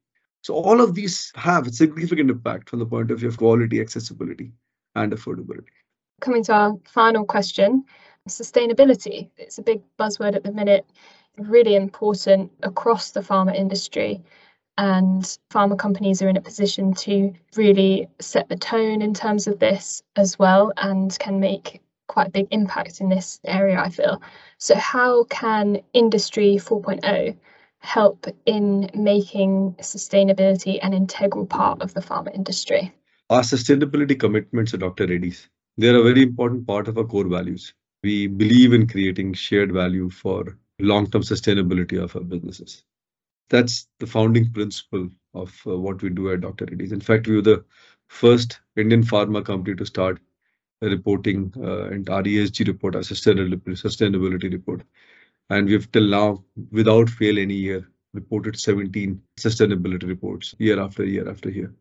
So 0.41 0.55
all 0.55 0.81
of 0.81 0.95
these 0.95 1.31
have 1.36 1.67
a 1.67 1.72
significant 1.72 2.29
impact 2.29 2.69
from 2.69 2.79
the 2.79 2.86
point 2.86 3.12
of 3.12 3.19
view 3.19 3.29
of 3.29 3.38
quality, 3.38 3.79
accessibility, 3.79 4.51
and 4.95 5.12
affordability. 5.13 5.67
Coming 6.22 6.43
to 6.45 6.53
our 6.53 6.79
final 6.86 7.25
question, 7.25 7.86
Sustainability, 8.29 9.29
it's 9.38 9.57
a 9.57 9.62
big 9.62 9.81
buzzword 10.00 10.36
at 10.36 10.43
the 10.43 10.51
minute, 10.51 10.86
really 11.38 11.75
important 11.75 12.50
across 12.63 13.12
the 13.12 13.19
pharma 13.19 13.53
industry. 13.53 14.24
And 14.77 15.24
pharma 15.51 15.77
companies 15.77 16.22
are 16.22 16.30
in 16.30 16.38
a 16.38 16.42
position 16.42 16.94
to 16.96 17.34
really 17.56 18.08
set 18.20 18.50
the 18.50 18.56
tone 18.56 19.01
in 19.01 19.13
terms 19.13 19.48
of 19.48 19.60
this 19.60 20.01
as 20.15 20.39
well 20.39 20.74
and 20.77 21.18
can 21.20 21.39
make 21.39 21.82
quite 22.08 22.27
a 22.27 22.32
big 22.32 22.48
impact 22.51 23.00
in 23.01 23.10
this 23.10 23.39
area, 23.46 23.80
I 23.80 23.89
feel. 23.89 24.22
So, 24.58 24.75
how 24.75 25.25
can 25.25 25.82
Industry 25.94 26.56
4.0 26.56 27.38
help 27.80 28.27
in 28.46 28.89
making 28.96 29.75
sustainability 29.82 30.80
an 30.82 30.94
integral 30.94 31.46
part 31.46 31.82
of 31.82 31.94
the 31.94 32.01
pharma 32.01 32.34
industry? 32.34 32.94
Our 33.30 33.42
sustainability 33.42 34.20
commitments 34.20 34.74
at 34.74 34.80
Dr. 34.80 35.08
Reddy's, 35.08 35.50
they're 35.77 36.00
a 36.00 36.03
very 36.03 36.24
important 36.24 36.65
part 36.65 36.88
of 36.88 36.98
our 36.98 37.03
core 37.03 37.27
values 37.27 37.74
we 38.03 38.27
believe 38.27 38.74
in 38.74 38.88
creating 38.88 39.34
shared 39.34 39.72
value 39.72 40.10
for 40.10 40.58
long-term 40.80 41.22
sustainability 41.22 42.01
of 42.01 42.15
our 42.15 42.22
businesses. 42.22 42.84
That's 43.50 43.88
the 44.00 44.08
founding 44.08 44.52
principle 44.52 45.10
of 45.34 45.60
uh, 45.68 45.78
what 45.78 46.02
we 46.02 46.10
do 46.10 46.32
at 46.32 46.42
Dr. 46.42 46.66
Reddy's. 46.66 46.92
In 46.92 47.02
fact, 47.02 47.28
we 47.28 47.36
were 47.36 47.42
the 47.42 47.66
first 48.08 48.60
Indian 48.76 49.04
pharma 49.04 49.44
company 49.46 49.76
to 49.76 49.86
start 49.86 50.20
reporting 50.82 51.54
uh, 51.58 51.86
and 51.88 52.06
ESG 52.06 52.68
report, 52.68 52.96
our 52.96 53.02
sustainability, 53.02 53.62
sustainability 53.70 54.52
report. 54.52 54.84
And 55.50 55.68
we've 55.68 55.92
till 55.92 56.08
now, 56.08 56.44
without 56.72 57.10
fail 57.10 57.38
any 57.40 57.56
year, 57.56 57.88
reported 58.14 58.60
17 58.60 59.22
sustainability 59.40 60.08
reports 60.08 60.56
year 60.60 60.80
after 60.80 61.04
year 61.04 61.30
after 61.30 61.50
year. 61.50 61.74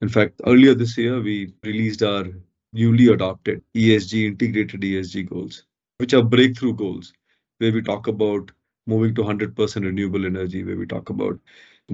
In 0.00 0.08
fact, 0.08 0.40
earlier 0.46 0.74
this 0.74 0.96
year, 0.96 1.20
we 1.20 1.52
released 1.62 2.02
our 2.02 2.26
newly 2.72 3.08
adopted 3.08 3.62
ESG, 3.74 4.26
integrated 4.26 4.80
ESG 4.80 5.28
goals, 5.28 5.64
which 5.98 6.14
are 6.14 6.22
breakthrough 6.22 6.74
goals, 6.74 7.12
where 7.58 7.72
we 7.72 7.82
talk 7.82 8.08
about 8.08 8.50
moving 8.86 9.14
to 9.14 9.22
100% 9.22 9.84
renewable 9.84 10.26
energy, 10.26 10.64
where 10.64 10.76
we 10.76 10.86
talk 10.86 11.10
about 11.10 11.38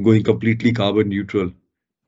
going 0.03 0.23
completely 0.23 0.73
carbon 0.73 1.09
neutral 1.09 1.53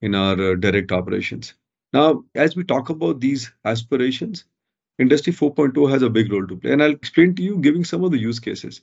in 0.00 0.14
our 0.14 0.52
uh, 0.52 0.54
direct 0.56 0.92
operations. 0.92 1.54
Now, 1.92 2.24
as 2.34 2.56
we 2.56 2.64
talk 2.64 2.88
about 2.90 3.20
these 3.20 3.52
aspirations, 3.64 4.44
Industry 4.98 5.32
4.0 5.32 5.90
has 5.90 6.02
a 6.02 6.10
big 6.10 6.32
role 6.32 6.46
to 6.46 6.56
play. 6.56 6.72
And 6.72 6.82
I'll 6.82 6.92
explain 6.92 7.34
to 7.34 7.42
you 7.42 7.58
giving 7.58 7.84
some 7.84 8.04
of 8.04 8.10
the 8.10 8.18
use 8.18 8.38
cases. 8.38 8.82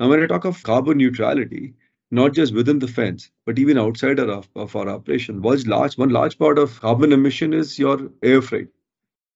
Now, 0.00 0.08
when 0.08 0.22
I 0.22 0.26
talk 0.26 0.44
of 0.44 0.62
carbon 0.62 0.98
neutrality, 0.98 1.74
not 2.10 2.34
just 2.34 2.54
within 2.54 2.78
the 2.78 2.88
fence, 2.88 3.30
but 3.46 3.58
even 3.58 3.78
outside 3.78 4.18
of, 4.18 4.48
of 4.54 4.76
our 4.76 4.88
operation, 4.88 5.40
one 5.42 5.60
large, 5.62 5.96
one 5.96 6.10
large 6.10 6.38
part 6.38 6.58
of 6.58 6.80
carbon 6.80 7.12
emission 7.12 7.52
is 7.54 7.78
your 7.78 8.10
air 8.22 8.42
freight. 8.42 8.68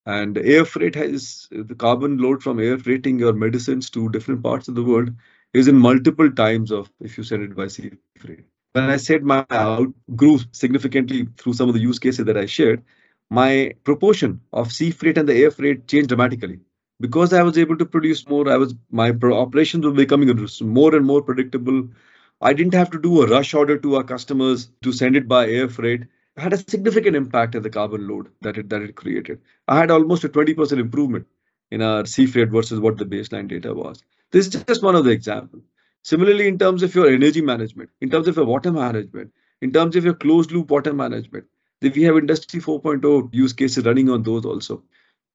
And 0.05 0.39
air 0.39 0.65
freight 0.65 0.95
has 0.95 1.49
the 1.51 1.75
carbon 1.75 2.19
load 2.19 2.43
from 2.43 2.61
air 2.61 2.79
freighting 2.79 3.19
your 3.19 3.33
medicines 3.33 3.91
to 3.91 4.09
different 4.11 4.43
parts 4.43 4.69
of 4.69 4.75
the 4.75 4.85
world 4.85 5.11
is 5.57 5.69
in 5.69 5.77
multiple 5.77 6.31
times 6.31 6.71
of 6.73 6.91
if 7.01 7.17
you 7.19 7.25
send 7.25 7.43
it 7.45 7.57
by 7.57 7.69
sea 7.69 7.91
freight. 8.19 8.45
When 8.73 8.91
I 8.91 8.97
said 8.99 9.25
my 9.25 9.47
out 9.51 9.93
grew 10.15 10.39
significantly 10.53 11.29
through 11.39 11.55
some 11.55 11.69
of 11.69 11.75
the 11.75 11.81
use 11.81 11.99
cases 11.99 12.27
that 12.27 12.37
I 12.37 12.47
shared, 12.47 12.83
my 13.31 13.75
proportion 13.85 14.41
of 14.53 14.73
sea 14.73 14.91
freight 14.91 15.19
and 15.19 15.29
the 15.29 15.35
air 15.35 15.51
freight 15.51 15.89
changed 15.89 16.09
dramatically 16.09 16.61
because 17.01 17.33
I 17.33 17.43
was 17.43 17.59
able 17.59 17.77
to 17.79 17.87
produce 17.87 18.29
more. 18.29 18.49
I 18.49 18.57
was 18.57 18.75
my 18.91 19.11
operations 19.11 19.85
were 19.87 19.93
becoming 19.93 20.31
more 20.63 20.95
and 20.95 21.07
more 21.07 21.23
predictable. 21.23 21.89
I 22.41 22.53
didn't 22.53 22.75
have 22.75 22.91
to 22.91 23.01
do 23.01 23.23
a 23.23 23.27
rush 23.29 23.55
order 23.55 23.79
to 23.79 23.97
our 23.97 24.05
customers 24.05 24.71
to 24.83 24.93
send 24.93 25.17
it 25.17 25.29
by 25.29 25.49
air 25.49 25.69
freight 25.69 26.03
It 26.37 26.41
had 26.41 26.53
a 26.53 26.59
significant 26.59 27.17
impact 27.17 27.55
in 27.55 27.63
the 27.63 27.71
carbon 27.71 28.07
load 28.09 28.29
that 28.43 28.59
it 28.59 28.69
that 28.71 28.83
it 28.83 28.95
created. 28.97 29.41
I 29.69 29.79
had 29.79 29.91
almost 29.91 30.25
a 30.25 30.29
20% 30.29 30.79
improvement 30.79 31.27
in 31.71 31.83
our 31.83 32.07
sea 32.07 32.27
freight 32.27 32.51
versus 32.51 32.81
what 32.81 32.99
the 32.99 33.05
baseline 33.05 33.49
data 33.49 33.75
was. 33.75 34.03
This 34.31 34.47
is 34.47 34.65
just 34.65 34.83
one 34.83 34.95
of 34.95 35.05
the 35.05 35.11
examples. 35.11 35.63
Similarly, 36.03 36.47
in 36.47 36.59
terms 36.59 36.83
of 36.83 36.95
your 36.95 37.09
energy 37.09 37.41
management, 37.41 37.91
in 38.01 38.11
terms 38.11 38.29
of 38.29 38.37
your 38.37 38.45
water 38.45 38.73
management, 38.73 39.33
in 39.61 39.73
terms 39.73 39.97
of 39.97 40.05
your 40.05 40.15
closed 40.15 40.53
loop 40.53 40.71
water 40.71 40.93
management, 40.93 41.47
we 41.83 42.03
have 42.03 42.17
Industry 42.17 42.61
4.0 42.61 43.35
use 43.35 43.53
cases 43.53 43.85
running 43.85 44.09
on 44.11 44.23
those 44.23 44.45
also. 44.45 44.83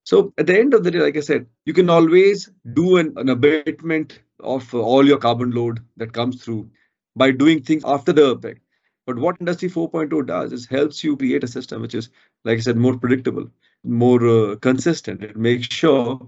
So 0.04 0.32
at 0.38 0.46
the 0.46 0.58
end 0.58 0.74
of 0.74 0.82
the 0.82 0.90
day, 0.90 0.98
like 0.98 1.16
I 1.16 1.20
said, 1.20 1.46
you 1.64 1.72
can 1.72 1.88
always 1.88 2.50
do 2.72 2.96
an, 2.96 3.12
an 3.16 3.28
abatement 3.28 4.20
of 4.40 4.74
all 4.74 5.06
your 5.06 5.18
carbon 5.18 5.52
load 5.52 5.80
that 5.96 6.12
comes 6.12 6.42
through 6.42 6.70
by 7.14 7.30
doing 7.30 7.62
things 7.62 7.84
after 7.84 8.12
the 8.12 8.32
effect. 8.32 8.60
But 9.06 9.18
what 9.18 9.36
Industry 9.40 9.68
4.0 9.68 10.26
does 10.26 10.52
is 10.52 10.66
helps 10.66 11.02
you 11.04 11.16
create 11.16 11.44
a 11.44 11.48
system 11.48 11.82
which 11.82 11.94
is, 11.94 12.08
like 12.44 12.58
I 12.58 12.60
said, 12.60 12.76
more 12.76 12.98
predictable, 12.98 13.48
more 13.84 14.26
uh, 14.26 14.56
consistent. 14.56 15.22
It 15.22 15.36
makes 15.36 15.66
sure 15.66 16.20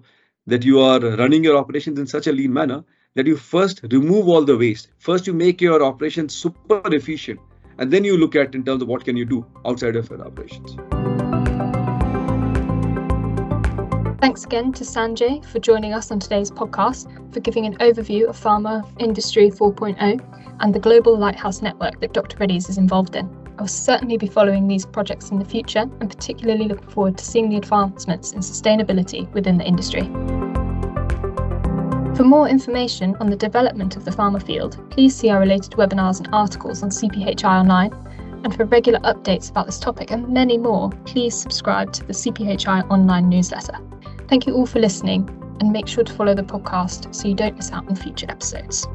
that 0.46 0.64
you 0.64 0.80
are 0.80 1.00
running 1.00 1.44
your 1.44 1.56
operations 1.56 1.98
in 1.98 2.06
such 2.06 2.26
a 2.26 2.32
lean 2.32 2.52
manner 2.52 2.84
that 3.14 3.26
you 3.26 3.36
first 3.36 3.80
remove 3.90 4.28
all 4.28 4.44
the 4.44 4.56
waste. 4.56 4.88
First, 4.98 5.26
you 5.26 5.32
make 5.32 5.60
your 5.60 5.82
operations 5.82 6.34
super 6.34 6.82
efficient, 6.92 7.40
and 7.78 7.90
then 7.90 8.04
you 8.04 8.16
look 8.16 8.34
at 8.34 8.54
in 8.54 8.64
terms 8.64 8.82
of 8.82 8.88
what 8.88 9.04
can 9.04 9.16
you 9.16 9.24
do 9.24 9.46
outside 9.64 9.96
of 9.96 10.10
your 10.10 10.20
operations. 10.22 10.76
Thanks 14.20 14.44
again 14.44 14.72
to 14.72 14.84
Sanjay 14.84 15.44
for 15.44 15.58
joining 15.58 15.92
us 15.92 16.10
on 16.10 16.18
today's 16.18 16.50
podcast, 16.50 17.32
for 17.32 17.40
giving 17.40 17.66
an 17.66 17.76
overview 17.76 18.26
of 18.26 18.40
Pharma 18.40 18.82
Industry 18.98 19.50
4.0 19.50 20.56
and 20.60 20.74
the 20.74 20.78
global 20.78 21.16
lighthouse 21.16 21.62
network 21.62 22.00
that 22.00 22.14
Dr. 22.14 22.38
Reddy's 22.38 22.68
is 22.68 22.78
involved 22.78 23.16
in. 23.16 23.43
I'll 23.58 23.68
certainly 23.68 24.16
be 24.16 24.26
following 24.26 24.66
these 24.66 24.84
projects 24.84 25.30
in 25.30 25.38
the 25.38 25.44
future 25.44 25.80
and 26.00 26.10
particularly 26.10 26.66
looking 26.66 26.88
forward 26.90 27.16
to 27.18 27.24
seeing 27.24 27.48
the 27.48 27.56
advancements 27.56 28.32
in 28.32 28.40
sustainability 28.40 29.32
within 29.32 29.58
the 29.58 29.64
industry. 29.64 30.02
For 32.16 32.24
more 32.24 32.48
information 32.48 33.16
on 33.16 33.28
the 33.28 33.36
development 33.36 33.96
of 33.96 34.04
the 34.04 34.10
pharma 34.10 34.40
field, 34.44 34.78
please 34.90 35.14
see 35.14 35.30
our 35.30 35.40
related 35.40 35.72
webinars 35.72 36.18
and 36.18 36.28
articles 36.32 36.82
on 36.82 36.90
CPHI 36.90 37.44
Online. 37.44 37.92
And 38.44 38.54
for 38.54 38.66
regular 38.66 39.00
updates 39.00 39.50
about 39.50 39.66
this 39.66 39.80
topic 39.80 40.10
and 40.10 40.28
many 40.28 40.58
more, 40.58 40.90
please 41.06 41.34
subscribe 41.34 41.92
to 41.94 42.04
the 42.04 42.12
CPHI 42.12 42.90
Online 42.90 43.28
newsletter. 43.28 43.78
Thank 44.28 44.46
you 44.46 44.54
all 44.54 44.66
for 44.66 44.80
listening, 44.80 45.28
and 45.60 45.72
make 45.72 45.88
sure 45.88 46.04
to 46.04 46.12
follow 46.12 46.34
the 46.34 46.42
podcast 46.42 47.14
so 47.14 47.26
you 47.26 47.34
don't 47.34 47.56
miss 47.56 47.72
out 47.72 47.88
on 47.88 47.96
future 47.96 48.26
episodes. 48.28 48.86